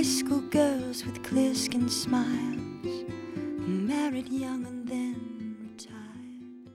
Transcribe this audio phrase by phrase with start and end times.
[0.00, 3.04] high school girls with clear skinned smiles
[3.66, 6.72] married young and then retired.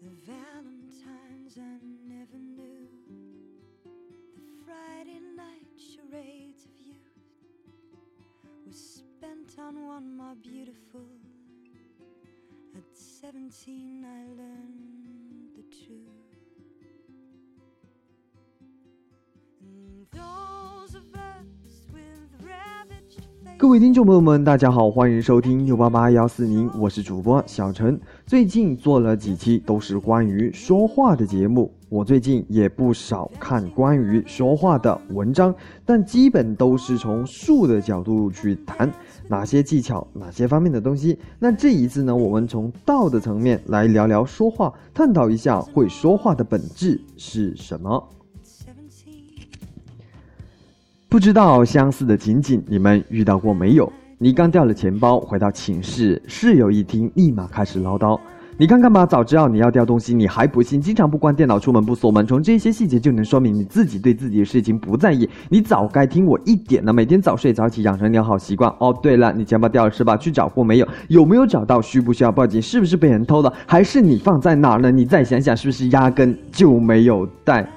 [0.00, 1.76] The Valentines I
[2.08, 2.88] never knew,
[4.34, 7.20] the Friday night charades of youth
[8.66, 11.04] was spent on one more beautiful.
[12.74, 16.19] At 17, I learned the truth.
[23.60, 28.00] 各位听众朋友们，大家好，欢迎收听六八八幺四零，我是主播小陈。
[28.24, 38.90] 最近做了几期都是关于说话的节目，我最近也不少看关于说话的文章，但基本都是从术的角度去谈
[39.28, 41.18] 哪些技巧、哪些方面的东西。
[41.38, 48.08] 那这一次呢，我们从道的层面来聊聊说话，探讨一下会说话的本质是什么。
[51.10, 53.92] 不知道相似的情景你们遇到过没有？
[54.16, 58.16] 你刚掉了钱包，回到寝室，室友一听，立马开始唠叨
[58.56, 60.80] ：“你看看吧，早知道你要掉东西，你还不信？
[60.80, 65.28] 经常不关电脑，出门不锁门，从这些细节就能说明你自己对自己的事情不在意。
[65.48, 68.72] 你早该听我一点了，每天早睡早起，养成良好习惯。
[68.78, 70.16] 哦，对了，你钱包掉了是吧？
[70.16, 70.86] 去找过没有？
[71.08, 71.82] 有没有找到？
[71.82, 72.62] 需不需要报警？
[72.62, 73.52] 是不是被人偷了？
[73.66, 74.92] 还是你放在哪儿了？
[74.92, 77.68] 你再想想，是不是压根就没有带？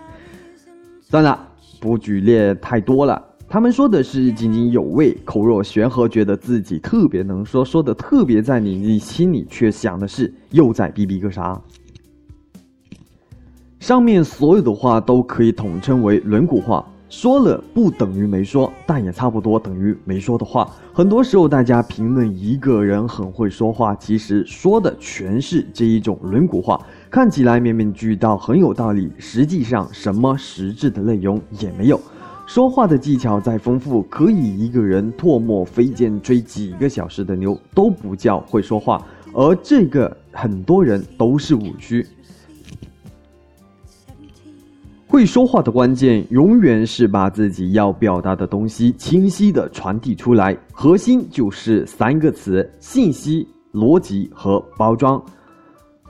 [1.01, 1.47] 算了，
[1.83, 3.21] 不举例太多了。
[3.49, 11.61] 他们说的是津津有味、口若悬河，觉得自己特别能说，说的特别在你，你心里却想的是又在逼逼个啥？
[13.81, 20.67] 上面所有的话都可以统称为轮毂话，说了不等于没说，但也差不多等于没说的话。
[20.91, 32.01] 很多时候，大家评论一个人很会说话，其实说的全是这一种轮毂话，看起来面面俱到，很有道理，实际上什么实质的内容也没有。
[32.47, 38.99] 说话的技巧再丰富，可以一个人唾沫飞溅吹几个小时的牛都不叫会说话，
[39.33, 42.05] 而这个很多人都是误区。
[45.13, 55.23] 会说话的关键永远是把自己要表达的东西清晰的传递出来，核心就是三个词：信息、逻辑和包装。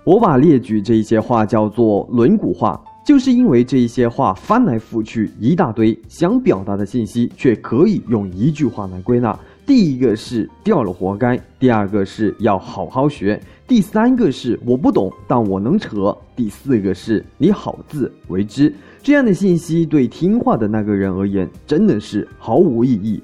[0.05, 9.37] 我把列举这一些话叫做轮毂话，就是因为这一些话翻来覆去一大堆，想表达的信息却可以用一句话来归纳。
[9.65, 18.73] 第一个是掉了活该，第二个是要好好学，第三个是我不懂但我能扯，第四个是你好自为之。
[19.01, 23.21] 这样的信息对听话的那个人而言真的是毫无意义。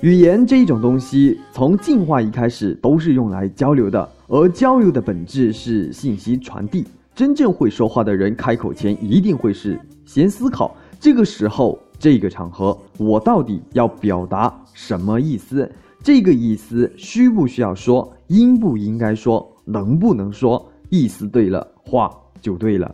[0.00, 6.84] 语言这一种东西，从进化一开始都是用来交流的，而交流的本质是信息传递。
[7.14, 15.70] 真正会说话的人，开口前一定会是先思考，这个时候、这个场合，我到底要表达什么意思？
[16.02, 18.12] 这个意思需不需要说？
[18.26, 19.48] 应不应该说？
[19.64, 20.68] 能不能说？
[20.90, 22.92] 意思对了，话就对了。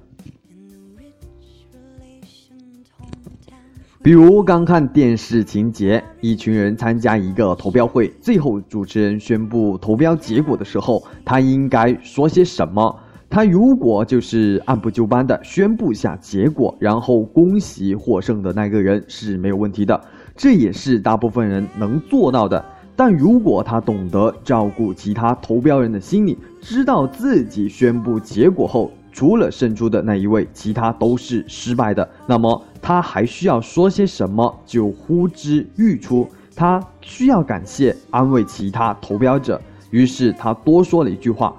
[4.02, 12.94] 比如刚看电视情节，一群人参加一个投标会，最后主持人宣布投标结果的时候，他应该说些什么？
[13.38, 20.00] 他如果就是按部就班的宣布下结果，然后恭喜获胜的那个人是没有问题的，
[20.34, 22.64] 这也是大部分人能做到的。
[22.96, 36.26] 但如果他懂得照顾其他投标人的心理，知道自己宣布结果后，除了胜出的那一位，其他都是失败的，那么他还需要说些什么就呼之欲出。
[36.56, 39.60] 他需要感谢、安慰其他投标者，
[39.92, 41.54] 于是他多说了一句话。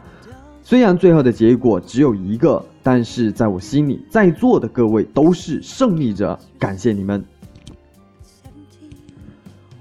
[0.70, 7.26] 虽然最后的结果只有一个，但是在我心里，在座的各位都是胜利者，感谢你们。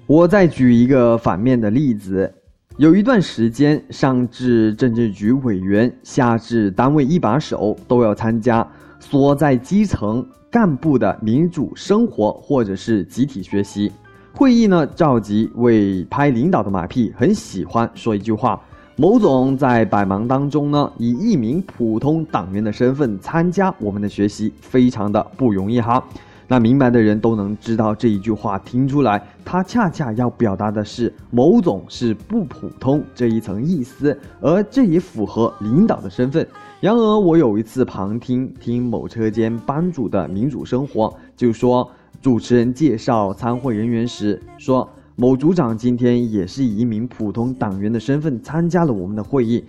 [0.06, 2.32] 我再举一个反面的例子，
[2.79, 8.67] 有一段时间，上至政治局委员，下至单位一把手，都要参加
[8.99, 13.93] 所在基层干部的民主生活或者是集体学习。
[14.32, 18.58] 会议呢，召集为拍领导的马屁，很喜欢说一句话：
[19.00, 26.03] 某总在百忙当中呢，以一名普通党员的身份参加我们的学习，非常的不容易哈。
[26.49, 36.45] 那明白的人都能知道这一句话听出来，他恰恰要表达的是某总是不普通这一层意思，而这也符合领导的身份。
[36.81, 41.89] 然而，我有一次旁听听某车间班主的民主生活，就说
[42.21, 44.91] 主持人介绍参会人员时说。
[45.20, 49.65] 某组长今天也是以一名普通党员的身份参加了我们的会议，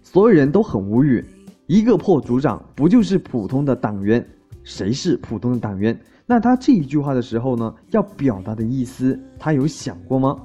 [0.00, 1.24] 所有人都很无语。
[1.66, 4.24] 一个破组长不就是普通的党员？
[4.62, 5.98] 谁是普通的党员？
[6.24, 10.40] 那他这一句话的时候呢，要表达的意思，他有想过吗？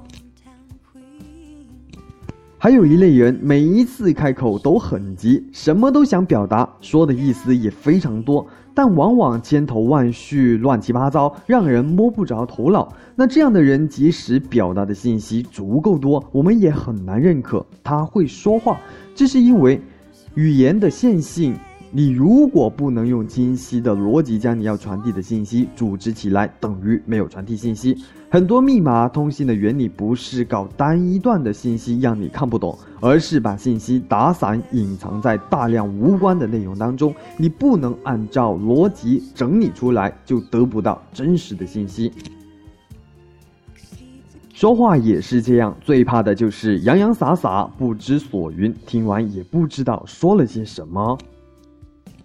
[2.62, 12.92] 还有一类人，每一次开口都很急，什么都想表达，说的意思也非常多，但往往千头万绪、乱七八糟，让人摸不着头脑。
[13.16, 18.78] 那这样的人，即使表达的信息足够多，我们也很难认可他会说话。
[19.12, 19.82] 这是因为
[20.36, 21.56] 语言的线性。
[21.94, 27.94] 你如果不能用清晰的逻辑将你要传递的信息组织起来，等于没有传递信息。
[28.30, 37.14] 很多密码通信的原理不是搞单一段的信息让你看不懂，而是把信息打散，隐藏在大量无关的内容当中。
[37.36, 42.10] 你不能按照逻辑整理出来，就得不到真实的信息。
[44.54, 51.18] 说话也是这样，最怕的就是洋洋洒洒、不知所云，听完也不知道说了些什么。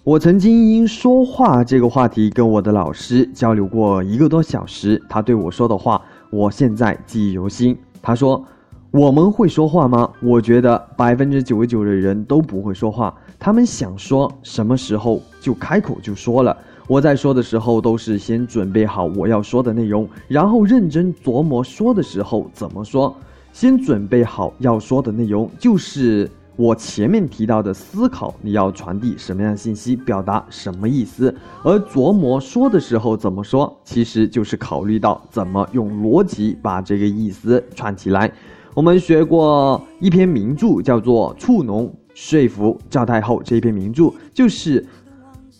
[0.07, 7.77] 我曾经因说话这个话题跟我的老师交流过一个多小时，他对我说的话，我现在记忆犹新。
[8.01, 8.41] 他说
[8.89, 10.09] ：“我们会说话吗？
[10.21, 16.55] 我觉得百分之九十九的人都不会说话，他们想说什么时候就开口就说了。
[16.87, 23.13] 我在说的时候都是先准备好我要说的内容，然后认真琢磨说的时候怎么说。
[23.51, 31.33] 先准备好要说的内容就是。”我前面提到的思考，你要传递什么样信息，表达什么意思，
[31.63, 38.31] 而琢磨说的时候怎么说，其实就是考虑到怎么用逻辑把这个意思串起来。
[38.73, 44.83] 我们学过一篇名著，叫做《触龙说服赵太后》，这一篇名著就是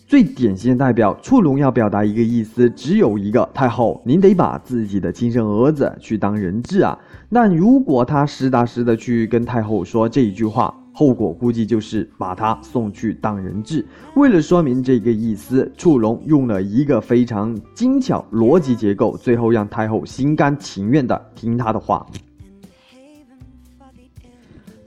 [0.08, 1.16] 最典型的代表。
[1.22, 6.98] 触龙要表达一个意思，只有一个：太后，您得把自己的亲生儿子去当人质啊。
[7.28, 13.86] 那如果他实打实的去跟太后说这一句话，后果估计就是把他送去当人质。
[14.16, 22.04] 为了说明这个意思，触龙用了一个非常精巧逻辑结构，最后让太后心甘情愿的听他的话。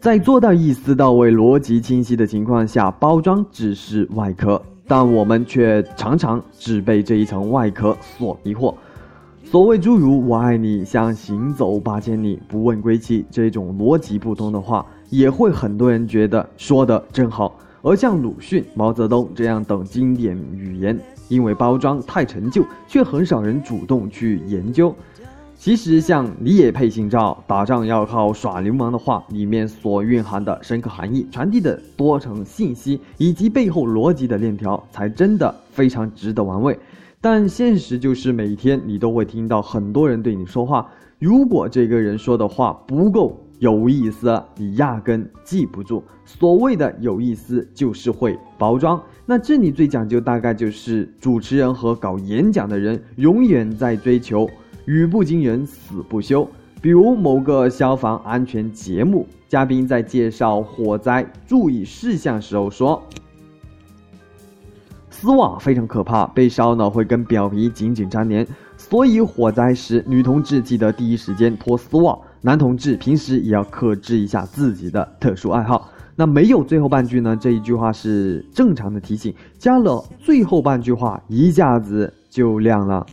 [0.01, 8.75] 在做到意思到位、逻辑清晰的情况下，包装只是外壳，但我们却常常只被这一层外壳所迷惑。
[9.43, 14.85] 所谓诸如“我爱你”像行走八千里不问归期这种逻辑不通的话。
[15.09, 20.97] 也会很多人觉得说的真好，而像鲁迅、毛泽东这样等经典语言，
[21.27, 24.95] 因为包装太陈旧，却很少人主动去研究。
[25.57, 36.79] 其实像“你也配姓赵，打仗要靠耍流氓”的话，里面所蕴含的深刻含义、传递的多层信息以及背后逻辑的链条，才真的非常值得玩味。
[37.21, 40.89] 但现实就是每天你都会听到很多人对你说话，
[41.19, 43.39] 如果这个人说的话不够。
[43.59, 46.03] 有意思，你压根记不住。
[46.25, 48.99] 所谓的有意思，就是会包装。
[49.23, 54.49] 那这里最讲究，大概就是主持人和搞演讲的人永远在追求
[54.85, 56.49] 语不惊人死不休。
[56.81, 62.99] 比如某个消防安全节目，嘉宾在介绍火灾注意事项时候说
[65.21, 75.87] ：“丝袜非常可怕，被烧呢会跟表皮紧紧粘连，所以火灾时女同志记得第一时间脱丝袜。”男同志平时也要克制一下自己的特殊爱好。
[76.15, 77.37] 那没有最后半句呢？
[77.39, 83.05] 这一句话是正常的提醒，加了最后半句话，一下子就亮了。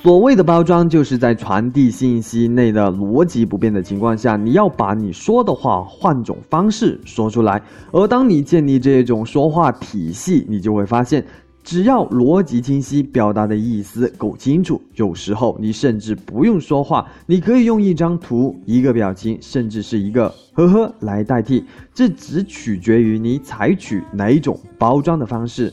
[0.00, 7.60] 所谓的包装，就是在传递信息内的逻辑不变的情况下，你要把你说的话换种方式说出来。
[7.90, 11.24] 而当你建立这种说话体系，你就会发现。
[11.64, 21.62] 只要逻辑清晰，表达的意思够清楚，有时候你甚至不用说话，你可以用一张图、一个表情，甚至是一个呵呵来代替。
[21.92, 25.70] 这只取决于你采取哪种包装的方式。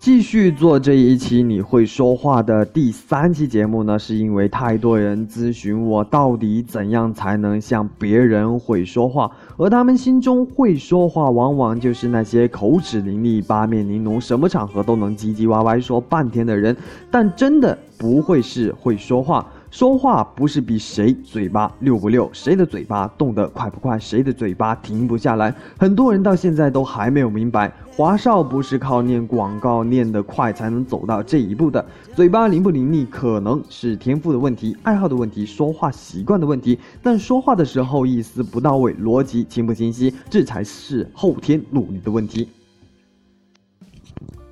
[0.00, 9.28] 继续做这一期你会说话的第三期节目呢，是因为太多人咨询我，到底怎样才能像别人会说话？
[9.56, 16.76] 而他们心中会说话，往往就是那些口齿伶俐、八面玲珑、什么场合都能唧唧歪歪说半天的人，
[17.10, 19.44] 但真的不会是会说话。
[19.70, 25.54] 说话不是比谁嘴巴溜不溜，谁的嘴巴动得快不快，谁的嘴巴停不下来。
[25.78, 31.84] 很多人到现在都还没有明白，华少不是靠念广告念得快才能走到这一步的。
[32.14, 36.78] 嘴巴灵不灵俐，可能是天赋的问题、爱好的问题、说话习惯的问题。
[37.02, 42.48] 但说话的时候意思不到位，逻辑清不清晰，这才是后天努力的问题。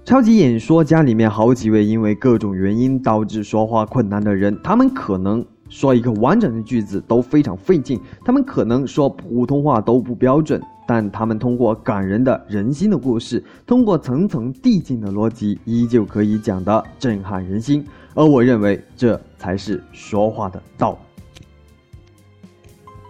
[0.06, 17.84] 超级演说家里面好几位因为各种原因导致说话困难的人，他们可能说一个完整的句子都非常费劲，他们可能说普通话都不标准，但他们通过感人的人心的故事，通过层层递进的逻辑，依旧可以讲得震撼人心。
[18.14, 20.96] 而我认为这才是说话的道。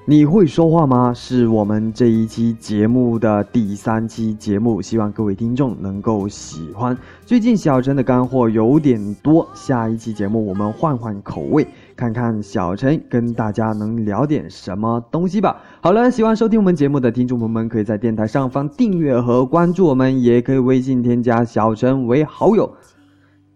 [0.09, 1.13] 你会说话吗？
[1.13, 6.97] 是我们这一期节目的第三期节目，希望各位听众能够喜欢。
[7.25, 15.61] 最近小陈的干货有点多，下一期节目我们换换口味，看看小陈跟大家能聊点什么东西吧。
[15.81, 22.73] 好了，喜欢收听我们节目的听众朋友们，可以在电台上方订阅和关注我们，也可以微信添加小陈为好友。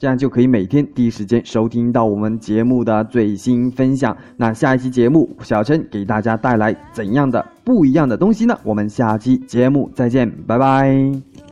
[0.00, 4.16] 这样就可以每天第一时间收听到我们节目的最新分享。
[4.38, 8.58] 那下一期节目，小陈给大家带来怎样的不一样的东西呢？
[8.64, 11.49] 我们下期节目再见，拜拜。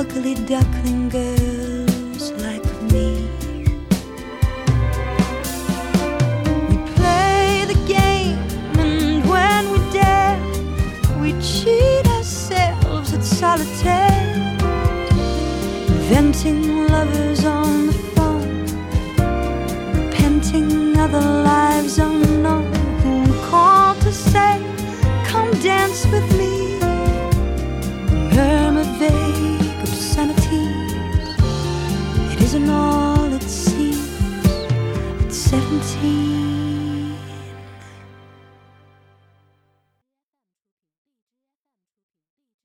[0.00, 3.28] Ugly duckling girls like me.
[6.68, 8.38] We play the game,
[8.78, 10.40] and when we dare,
[11.20, 14.56] we cheat ourselves at solitaire,
[15.88, 18.48] inventing lovers on the phone,
[19.98, 22.72] repenting other lives unknown.
[23.02, 23.14] Who
[23.50, 24.64] called to say,
[25.26, 26.29] Come dance with?